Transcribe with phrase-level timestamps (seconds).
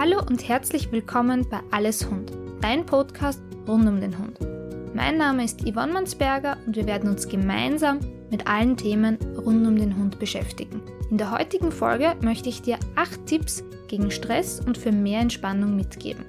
[0.00, 4.40] Hallo und herzlich willkommen bei Alles Hund, dein Podcast rund um den Hund.
[4.94, 8.00] Mein Name ist Yvonne Mansberger und wir werden uns gemeinsam
[8.30, 10.80] mit allen Themen rund um den Hund beschäftigen.
[11.10, 15.76] In der heutigen Folge möchte ich dir acht Tipps gegen Stress und für mehr Entspannung
[15.76, 16.24] mitgeben.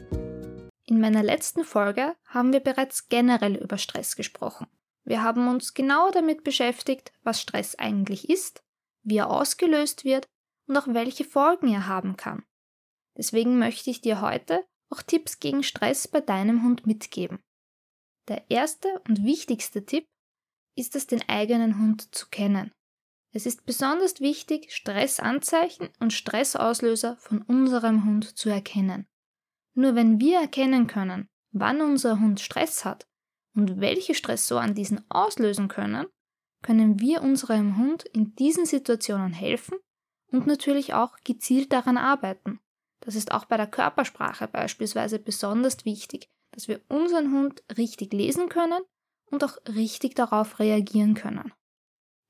[0.84, 4.68] In meiner letzten Folge haben wir bereits generell über Stress gesprochen.
[5.06, 8.64] Wir haben uns genauer damit beschäftigt, was Stress eigentlich ist,
[9.04, 10.28] wie er ausgelöst wird
[10.68, 12.44] und auch welche Folgen er haben kann.
[13.22, 17.38] Deswegen möchte ich dir heute auch Tipps gegen Stress bei deinem Hund mitgeben.
[18.28, 20.08] Der erste und wichtigste Tipp
[20.76, 22.72] ist es, den eigenen Hund zu kennen.
[23.32, 29.06] Es ist besonders wichtig, Stressanzeichen und Stressauslöser von unserem Hund zu erkennen.
[29.76, 33.08] Nur wenn wir erkennen können, wann unser Hund Stress hat
[33.54, 36.08] und welche Stressoren diesen auslösen können,
[36.64, 39.78] können wir unserem Hund in diesen Situationen helfen
[40.32, 42.60] und natürlich auch gezielt daran arbeiten.
[43.02, 48.50] Das ist auch bei der Körpersprache beispielsweise besonders wichtig, dass wir unseren Hund richtig lesen
[48.50, 48.82] können
[49.26, 51.52] und auch richtig darauf reagieren können.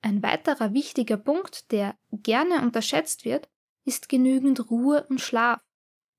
[0.01, 3.49] Ein weiterer wichtiger Punkt, der gerne unterschätzt wird,
[3.85, 5.61] ist genügend Ruhe und Schlaf.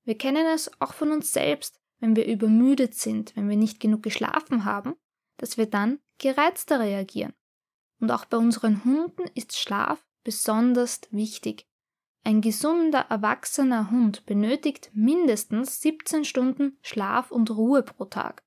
[0.05, 4.03] Wir kennen es auch von uns selbst, wenn wir übermüdet sind, wenn wir nicht genug
[4.03, 4.95] geschlafen haben,
[5.37, 7.33] dass wir dann gereizter reagieren.
[7.99, 11.65] Und auch bei unseren Hunden ist Schlaf besonders wichtig.
[12.25, 18.43] Ein gesunder, erwachsener Hund benötigt mindestens 17 Stunden Schlaf und Ruhe pro Tag.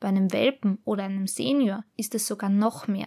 [0.00, 3.06] Bei einem Welpen oder einem Senior ist es sogar noch mehr.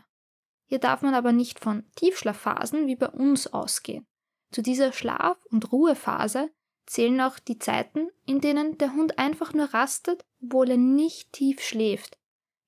[0.67, 4.07] Hier darf man aber nicht von Tiefschlafphasen wie bei uns ausgehen.
[4.51, 6.49] Zu dieser Schlaf- und Ruhephase
[6.85, 11.59] zählen auch die Zeiten, in denen der Hund einfach nur rastet, obwohl er nicht tief
[11.59, 12.17] schläft.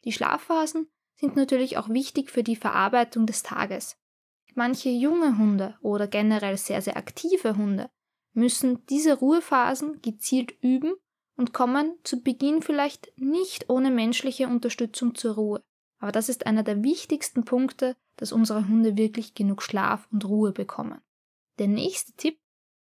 [0.03, 3.98] Die Schlafphasen sind natürlich auch wichtig für die Verarbeitung des Tages.
[4.58, 7.91] Manche junge Hunde oder generell sehr, sehr aktive Hunde
[8.33, 10.95] müssen diese Ruhephasen gezielt üben
[11.36, 15.63] und kommen zu Beginn vielleicht nicht ohne menschliche Unterstützung zur Ruhe.
[16.00, 20.53] Aber das ist einer der wichtigsten Punkte, dass unsere Hunde wirklich genug Schlaf und Ruhe
[20.53, 21.01] bekommen.
[21.59, 22.40] Der nächste Tipp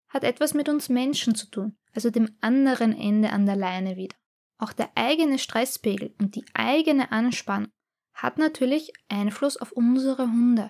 [0.08, 4.18] hat etwas mit uns Menschen zu tun, also dem anderen Ende an der Leine wieder.
[4.60, 7.72] Auch der eigene Stresspegel und die eigene Anspannung
[8.14, 10.70] hat natürlich Einfluss auf unsere Hunde.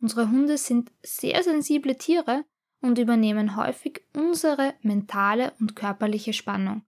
[0.00, 2.44] Unsere Hunde sind sehr sensible Tiere
[2.80, 6.84] und übernehmen häufig unsere mentale und körperliche Spannung.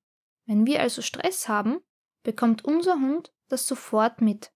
[0.46, 1.80] Wenn wir also Stress haben,
[2.22, 4.52] bekommt unser Hund das sofort mit.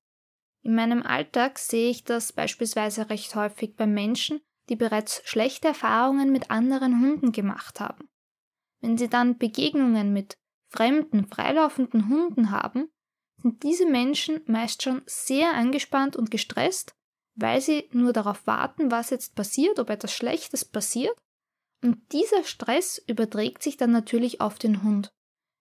[0.63, 6.31] In meinem Alltag sehe ich das beispielsweise recht häufig bei Menschen, die bereits schlechte Erfahrungen
[6.31, 8.09] mit anderen Hunden gemacht haben.
[8.81, 10.39] Wenn sie dann Begegnungen mit
[10.69, 12.91] fremden, freilaufenden Hunden haben,
[13.43, 16.95] sind diese Menschen meist schon sehr angespannt und gestresst
[17.35, 21.17] weil sie nur darauf warten, was jetzt passiert, ob etwas Schlechtes passiert.
[21.83, 25.13] Und dieser Stress überträgt sich dann natürlich auf den Hund.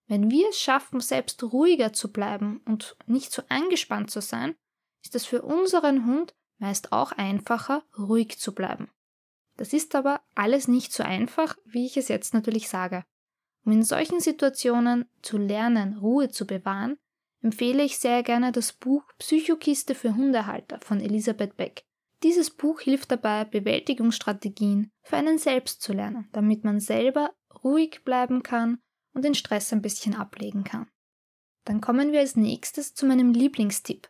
[0.08, 4.56] Wenn wir es schaffen, selbst ruhiger zu bleiben und nicht so angespannt zu sein,
[5.04, 8.92] ist es für unseren Hund meist auch einfacher, ruhig zu bleiben.
[9.58, 13.03] Das ist aber alles nicht so einfach, wie ich es jetzt natürlich sage.
[13.64, 16.98] Um in solchen Situationen zu lernen, Ruhe zu bewahren,
[17.41, 21.84] empfehle ich sehr gerne das Buch Psychokiste für Hundehalter von Elisabeth Beck.
[22.24, 28.44] Dieses Buch hilft dabei, Bewältigungsstrategien für einen selbst zu lernen, damit man selber ruhig bleiben
[28.44, 28.79] kann
[29.13, 30.88] und den Stress ein bisschen ablegen kann.
[31.66, 34.09] Dann kommen wir als nächstes zu meinem Lieblingstipp.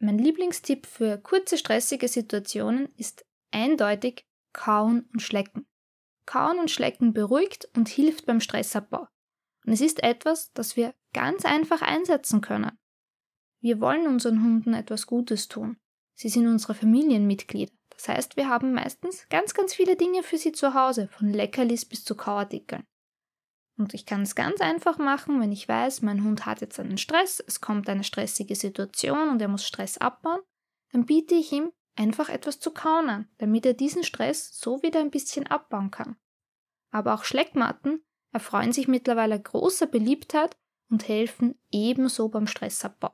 [0.00, 5.66] Mein Lieblingstipp für kurze stressige Situationen ist eindeutig Kauen und Schlecken.
[6.26, 9.08] Kauen und Schlecken beruhigt und hilft beim Stressabbau.
[9.64, 12.78] Und es ist etwas, das wir ganz einfach einsetzen können.
[13.60, 15.78] Wir wollen unseren Hunden etwas Gutes tun.
[16.14, 17.72] Sie sind unsere Familienmitglieder.
[17.90, 21.84] Das heißt, wir haben meistens ganz, ganz viele Dinge für sie zu Hause, von Leckerlis
[21.84, 22.84] bis zu Kauartikeln.
[23.76, 26.98] Und ich kann es ganz einfach machen, wenn ich weiß, mein Hund hat jetzt einen
[26.98, 30.40] Stress, es kommt eine stressige Situation und er muss Stress abbauen,
[30.92, 35.00] dann biete ich ihm einfach etwas zu kauen an, damit er diesen Stress so wieder
[35.00, 36.16] ein bisschen abbauen kann.
[36.90, 40.56] Aber auch Schleckmatten erfreuen sich mittlerweile großer Beliebtheit
[40.90, 43.12] und helfen ebenso beim Stressabbau.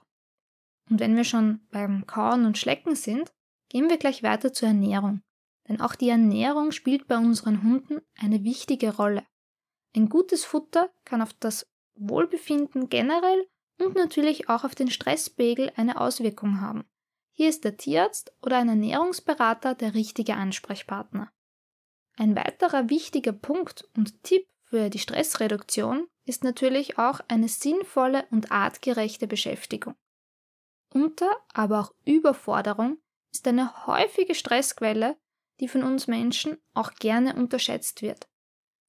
[0.91, 3.33] Und wenn wir schon beim Kauen und Schlecken sind,
[3.69, 5.23] gehen wir gleich weiter zur Ernährung.
[5.69, 9.25] Denn auch die Ernährung spielt bei unseren Hunden eine wichtige Rolle.
[9.97, 13.49] Ein gutes Futter kann auf das Wohlbefinden generell
[13.81, 16.85] und natürlich auch auf den Stresspegel eine Auswirkung haben.
[17.33, 21.33] Hier ist der Tierarzt oder ein Ernährungsberater der richtige Ansprechpartner.
[22.17, 28.51] Ein weiterer wichtiger Punkt und Tipp für die Stressreduktion ist natürlich auch eine sinnvolle und
[28.51, 29.95] artgerechte Beschäftigung.
[30.93, 32.99] Unter, aber auch Überforderung
[33.33, 35.17] ist eine häufige Stressquelle,
[35.61, 38.29] die von uns Menschen auch gerne unterschätzt wird.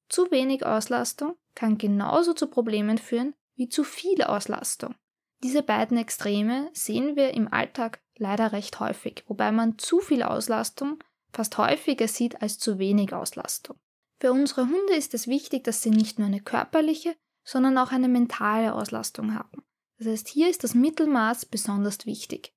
[0.08, 4.94] Zu wenig Auslastung kann genauso zu Problemen führen wie zu viel Auslastung.
[5.42, 11.02] Diese beiden Extreme sehen wir im Alltag leider recht häufig, wobei man zu viel Auslastung
[11.32, 13.76] fast häufiger sieht als zu wenig Auslastung.
[14.20, 18.08] Für unsere Hunde ist es wichtig, dass sie nicht nur eine körperliche, sondern auch eine
[18.08, 19.62] mentale Auslastung haben.
[19.98, 22.52] Das heißt, hier ist das Mittelmaß besonders wichtig.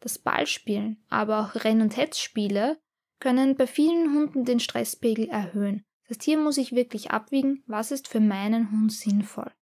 [0.00, 2.80] Das Ballspielen, aber auch Renn- und Hetzspiele
[3.20, 5.84] können bei vielen Hunden den Stresspegel erhöhen.
[6.02, 9.52] Das heißt, hier muss ich wirklich abwiegen, was ist für meinen Hund sinnvoll.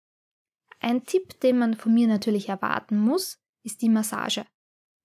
[0.81, 4.45] Ein Tipp, den man von mir natürlich erwarten muss, ist die Massage.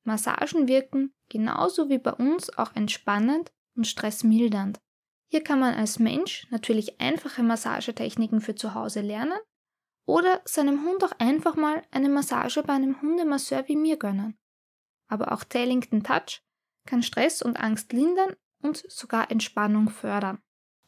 [0.04, 4.80] Massagen wirken genauso wie bei uns auch entspannend und stressmildernd.
[5.30, 9.38] Hier kann man als Mensch natürlich einfache Massagetechniken für zu Hause lernen
[10.06, 14.38] oder seinem Hund auch einfach mal eine Massage bei einem Hundemasseur wie mir gönnen.
[15.08, 16.42] Aber auch Tailington Touch
[16.86, 20.40] kann Stress und Angst lindern und sogar Entspannung fördern.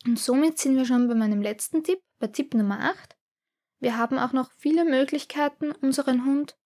[0.06, 3.18] Und somit sind wir schon bei meinem letzten Tipp, bei Tipp Nummer 8.
[3.80, 6.57] Wir haben auch noch viele Möglichkeiten, unseren Hund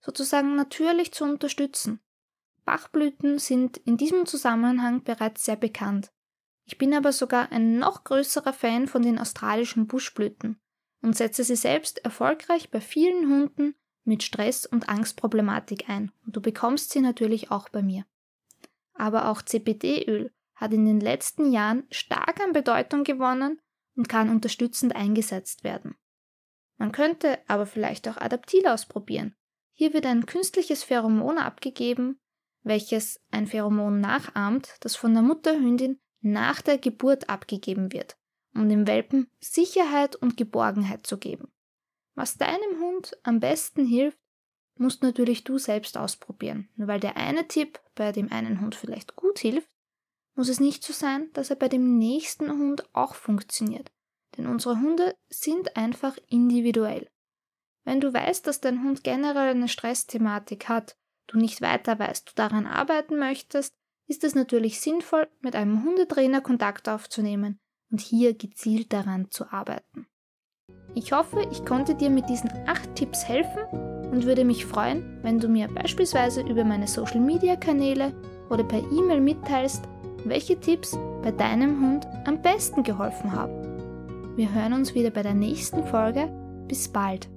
[0.00, 2.00] sozusagen natürlich zu unterstützen.
[2.64, 6.12] Bachblüten sind in diesem Zusammenhang bereits sehr bekannt.
[6.70, 10.60] Ich bin aber sogar ein noch größerer Fan von den australischen Buschblüten
[11.02, 13.74] und setze sie selbst erfolgreich bei vielen Hunden
[14.04, 16.12] mit Stress- und Angstproblematik ein.
[16.24, 18.04] Und du bekommst sie natürlich auch bei mir.
[18.94, 23.60] Aber auch CBD-Öl hat in den letzten Jahren stark an Bedeutung gewonnen
[23.96, 25.96] und kann unterstützend eingesetzt werden.
[26.76, 29.34] Man könnte aber vielleicht auch Adaptil ausprobieren.
[29.72, 32.20] Hier wird ein künstliches Pheromon abgegeben,
[32.62, 38.16] welches ein Pheromon nachahmt, das von der Mutterhündin nach der Geburt abgegeben wird,
[38.54, 41.52] um dem Welpen Sicherheit und Geborgenheit zu geben.
[42.14, 44.18] Was deinem Hund am besten hilft,
[44.76, 46.68] musst natürlich du selbst ausprobieren.
[46.76, 49.68] Nur weil der eine Tipp bei dem einen Hund vielleicht gut hilft,
[50.34, 53.90] muss es nicht so sein, dass er bei dem nächsten Hund auch funktioniert.
[54.36, 57.10] Denn unsere Hunde sind einfach individuell.
[57.84, 60.96] Wenn du weißt, dass dein Hund generell eine Stressthematik hat,
[61.26, 63.74] du nicht weiter weißt, du daran arbeiten möchtest,
[64.10, 67.60] ist es natürlich sinnvoll, mit einem Hundetrainer Kontakt aufzunehmen
[67.92, 70.08] und hier gezielt daran zu arbeiten.
[70.96, 73.62] Ich hoffe, ich konnte dir mit diesen acht Tipps helfen
[74.10, 78.12] und würde mich freuen, wenn du mir beispielsweise über meine Social Media Kanäle
[78.50, 79.84] oder per E-Mail mitteilst,
[80.24, 84.36] welche Tipps bei deinem Hund am besten geholfen haben.
[84.36, 86.26] Wir hören uns wieder bei der nächsten Folge.
[86.66, 87.30] Bis bald!